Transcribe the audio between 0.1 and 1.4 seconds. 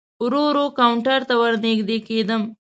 ورو ورو کاونټر ته